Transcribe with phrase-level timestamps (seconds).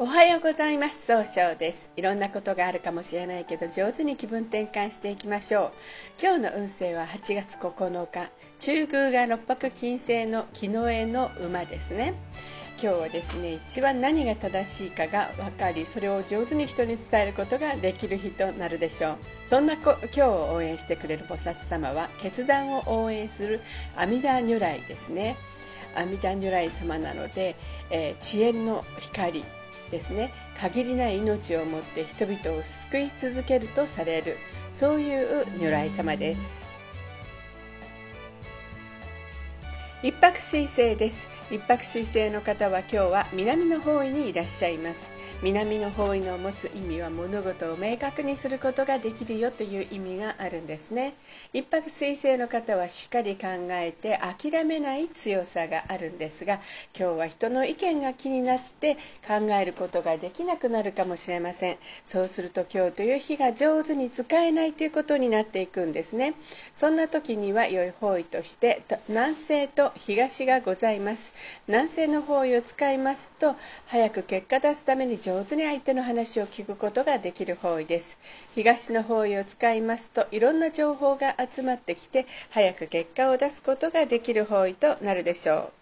[0.00, 1.06] おはようございます。
[1.06, 1.90] 総称です。
[1.96, 5.72] いろんなことがあるかもしれないけど上手に気分転換していきましょう。
[6.22, 8.30] 今日の運勢は8月9日
[8.60, 12.14] 中宮が六白金星の木の絵の馬ですね。
[12.80, 19.16] 今日はですね一番何が正しいかが分かりそれを上手に人に伝えることができる日となるでしょう。
[19.48, 23.60] そんな今日を応援してくれる菩薩様は決断を応援する
[23.96, 25.36] 阿弥陀如来ですね。
[25.96, 27.56] 阿弥陀如来様なので、
[27.90, 29.42] えー、知恵の光
[29.90, 30.30] ですね。
[30.60, 34.36] 限りない命をもって人々を救い続けるとされる
[34.72, 36.62] そういう如来様です。
[40.02, 41.28] 一泊水星です。
[41.50, 45.10] 一泊水星の方は今日は南の方位にいらっしゃいます。
[45.40, 51.14] 南の方位の持つ意味は物事を明確にすることができるよという意味があるんですね。
[51.52, 56.54] 一泊水星の方はしっかり考えて諦めない強さがあるんですが
[56.98, 61.76] 今日は人の意見が気になって考えることができなくなるかもしれません。
[62.04, 66.34] そうすると今日という日が上手に使えないということになっていくんですね。
[66.74, 71.32] そんな時には良い方位として南西と東がございます。
[71.68, 73.54] 南西の方位を使いますと
[73.86, 78.18] 早く結果出すために上手に相手の話を聞くことができる方位です。
[78.54, 85.77] 東の方位を使いますといろんな情報が集まってきて早く結果を出すことができる方位となるでしょう。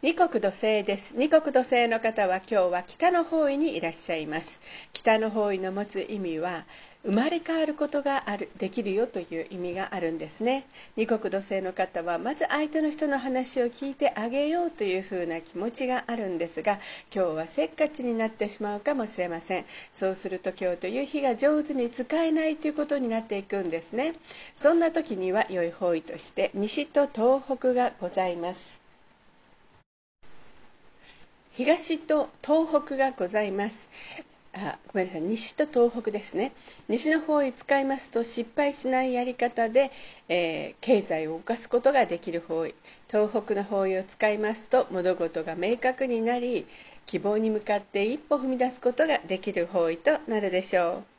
[0.00, 1.16] 二国土星です。
[1.16, 4.60] 二国土星の方は今日は北の方位にいらっしゃいます。
[4.92, 6.66] 北の方位の持つ意味は
[7.04, 10.68] 生まれ変わることがあるできるよという意味があるんですね。
[10.94, 16.78] 二国土星の方はまず相手の人の話を聞いてあげようというふうな気持ちがあるんですが
[17.12, 19.64] 今日はせっかちになってしまうかもしれません。
[19.92, 24.14] そうすると今日という日が上手に使えないということになっていくんですね。
[24.54, 28.86] そんな時には良い方位として西と東北がございます。
[31.52, 33.90] 東と東北がございます。
[34.54, 35.22] あごめんなさい。
[35.22, 36.52] 西と東北ですね。
[36.88, 39.90] 西の方位使いますと失敗しないやり方で、
[40.28, 42.74] えー、経済を動かすことができる方位。
[43.08, 46.66] 東北の方位を使いますと物事が明確になり
[47.06, 51.17] 希望に向かって一歩踏み出すことができる方位となるでしょう。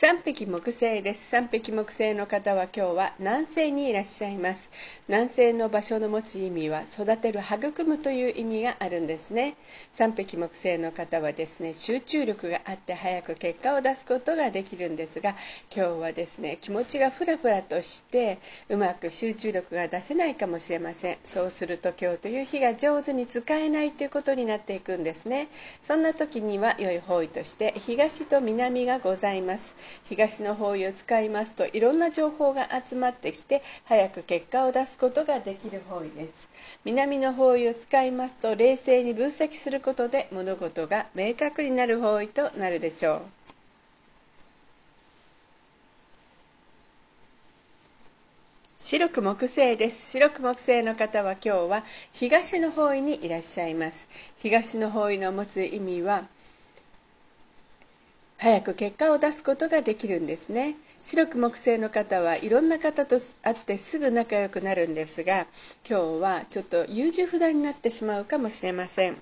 [0.00, 1.28] 三匹木星です。
[1.28, 4.70] 三匹木星の方は今日は南西にいらっしゃいます。
[5.08, 9.56] 南西の場所の持つ意味は育てる育むという意味があるんですね。
[9.92, 15.34] 三匹木星の方はですね集中力があって早く結果を出すことができるんですが
[15.74, 18.38] 今日はですね気持ちがふらふらとして
[18.68, 21.18] うまく集中力が出せないかもしれません。
[21.24, 25.48] そうすると今日という日が上手に使えないということになっていくんですね。
[25.82, 29.74] そんな時には良い方位として東と南がございます。
[30.04, 36.48] 東の方位を使いますといろんな情報が集まってきて早く結果を出すことができる方位です。
[36.84, 43.22] 南の方位を使いますと冷静に分析することで物事が明確になる方位となるでしょう。
[48.80, 50.12] 白く木星です。
[50.12, 54.08] 白く木星の方は今日は東の方位にいらっしゃいます。
[54.38, 56.24] 東の方位の持つ意味は
[58.38, 60.76] 早く結果を出すことができるんですね。
[61.02, 65.46] 白く木星の方はいろんな方と会ってすぐ仲良くなるんですが
[65.88, 69.16] 今日はちょっと優柔不断になってしまうかもしれません。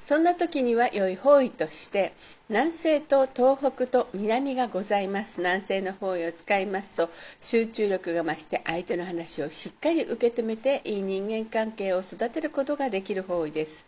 [0.00, 2.12] そんな時には良い方位として
[2.48, 5.40] 南西と東北と南がございます。
[5.40, 13.86] 南西の方位を使いますと集中力が増して相手の話をしっかり受け止めていい人間関係を育てることができる方位です。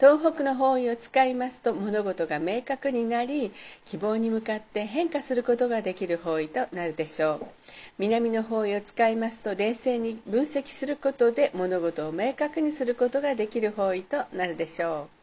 [0.00, 3.50] 東北の方位を使いますと物事が明確になり
[3.84, 7.46] 希望に向かって変化することができる方位となるでしょう
[7.98, 15.18] 南の方位を使いますと冷静に分析することで物事を明確にすることができる方位となるでしょう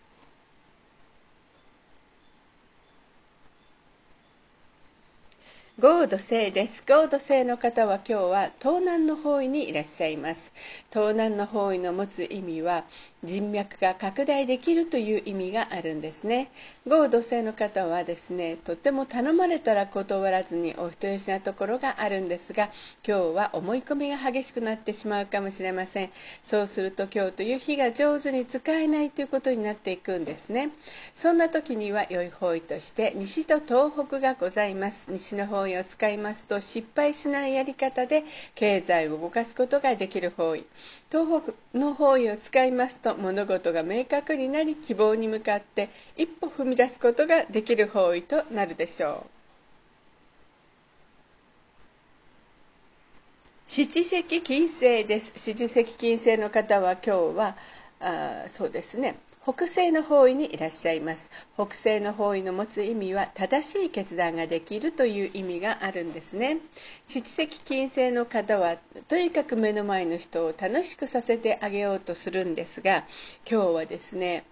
[5.77, 6.85] ゴード星です。
[6.87, 10.53] ゴード星の方は今日は東南の方位にいらっしゃいます。
[10.89, 12.85] 東南の方位の持つ意味は
[13.25, 16.51] 人脈が拡大できるという意味があるんですね。
[16.87, 22.69] ゴード星の方はですね、とっても頼まれたら断らずにお人よしなところがあるんですが、
[23.07, 26.11] 今日は思い込みが激しくなってしまうかもしれません。
[26.43, 30.69] そうすると今日という日が上手に使えないということになっていくんですね。
[31.15, 35.07] そんな時には良い方位として西と東北がございます。
[35.09, 38.23] 西の方位を使いますと失敗しないやり方で
[38.53, 40.65] 経済を動かすことができる方位
[41.11, 49.29] 東北の方位を使いますと物事が明確になり希望に向かって一歩踏み出すことができる方位となるでしょう。
[53.67, 55.33] 七石金星です。
[55.35, 57.55] 七石金星の方は今日は
[57.99, 59.15] あそうですね。
[59.47, 61.29] 北西の方位にいらっしゃいます。
[61.53, 66.57] 北西の方位の持つ意味は正しい決断ができるという意味があるんですね。
[67.05, 68.77] 七石金星の方は
[69.07, 73.03] とにかく目の前の人を楽しくさせてあげようとするんですが
[73.47, 74.45] 今日はですね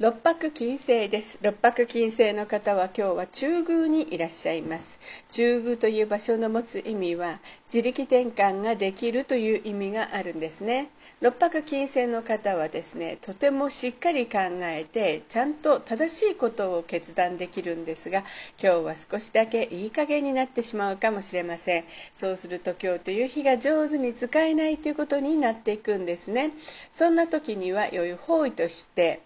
[0.00, 1.40] 六白金星です。
[1.42, 5.00] 六白金星の方は今日は中宮にいらっしゃいます。
[5.28, 10.90] 中宮という場所の持つ意味は自力転換ができるという意味があるんですね。
[11.20, 18.20] 六白金星の方はですねとてもしっかり考えてちゃんと正しいことを決断できるんですが
[18.62, 21.84] 今日は少しだけいい加減になってしまうかもしれません。
[22.14, 26.52] そうすると今日という日が上手に使えないということになっていくんですね。
[26.92, 29.22] そんな時には良い方位として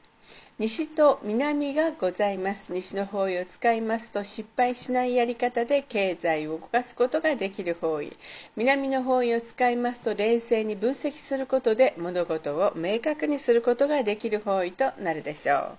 [0.62, 2.73] 西と南がございます。
[2.73, 8.12] 西の方位を使いますと失敗しないやり方で経済を動かすことができる方位。
[8.55, 15.79] 南の方位を使いますと冷静に分析することで物事を明確にすることができる方位となるでしょう。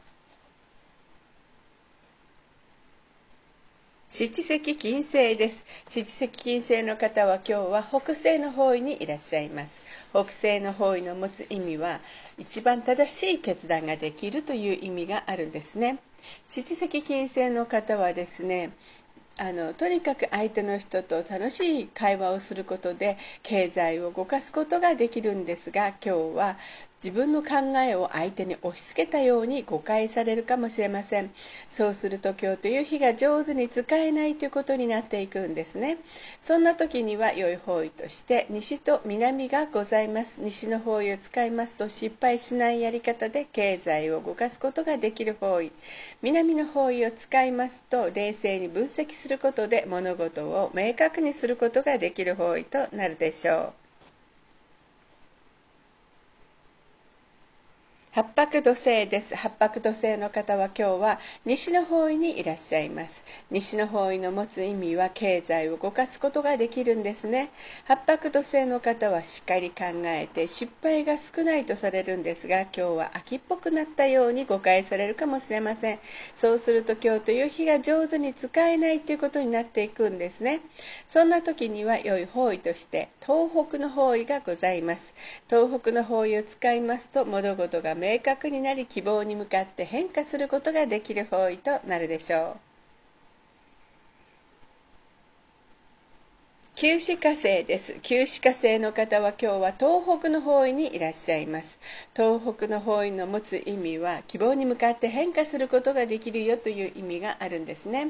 [4.10, 5.66] 七石金星です。
[5.88, 9.88] 七石金星の方は今日は北西の方位にいらっしゃいます。
[10.10, 12.00] 北西の方位の持つ意味は
[12.38, 16.00] 一番正しい決断ができるという意味があるんですね。
[16.48, 18.72] 七席金星の方はですね
[19.38, 26.58] あのとにかく相手の人と楽しい会話をすることで経済を動かすことができるんですが今日は
[27.04, 31.32] 自分の考えを相手に押し付けたように誤解されるかもしれません。
[31.68, 35.98] そうすると今日という日が上手に使えないということになっていくんですね。
[36.42, 40.40] そんな時には良い方位として西と南がございます。
[40.40, 45.74] 西の方位を使いますと失敗しないやり方で経済を動かすことができる方位。
[46.22, 53.83] 南の方位を使いますと冷静に分析することで物事を明確にすることができる方位となるでしょう。
[58.16, 59.36] 八白土星です。
[59.36, 63.24] 八白土星の方は今日は西の方位にいらっしゃいます。
[63.50, 67.50] 西の方位の持つ意味は経済を動かすことができるんですね。
[67.86, 76.00] 八白土星の方はしっかり考えて失敗が少ないとされるんですが今日は秋っぽくなったように誤解されるかもしれません。
[76.36, 80.60] そうすると今日という日が上手に使えないということになっていくんですね。
[81.08, 85.16] そんな時には良い方位として東北の方位がございます。
[85.50, 92.73] 東北の方位を使いますと物事が明確になり希望に向かって変化することができる方位となるでしょう。
[96.84, 97.98] 旧歯火星です。
[98.02, 101.80] 旧歯火星の方は今日は東北の方位にいらっしゃいます。
[102.14, 108.10] 東北の方位の持つ意味は希望に向かって変化することができるよという意味があるんですね。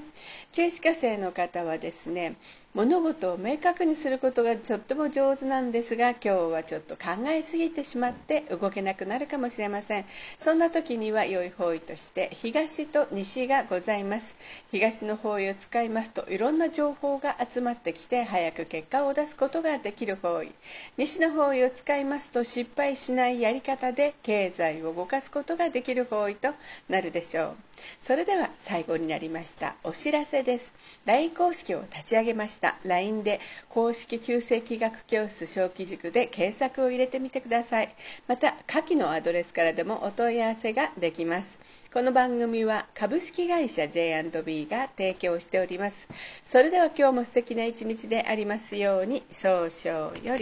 [0.51, 2.35] 旧歯火星の方はですね
[2.73, 10.05] 物事を明確にすることがとっても上手なんですが今日はちょっと考えすぎてしまって動けなくなるかもしれません。
[10.39, 14.35] そんな時には良い方位として東と西がございます。
[14.71, 20.51] 東の方位を使いますといろんな情報が集まってきて早く結果を出すことができる方位。
[20.97, 26.53] 西の方位を使いますと失敗しないやり方で経済を動かすことができる方位と
[26.89, 27.57] なるでしょう。
[28.01, 30.73] それでは最後になりましたお知らせです。
[31.05, 32.75] LINE 公式を立ち上げました。
[32.85, 33.39] LINE で
[33.69, 37.93] 公式旧世紀学教室小規塾で検索を入れてみてください。
[38.27, 41.59] また下記のアドレスからでもお問い合わせができます。
[41.93, 46.07] この番組は株式会社 J&B が提供しております。
[46.43, 50.41] それでは今日も素敵な一日でありますように早々より。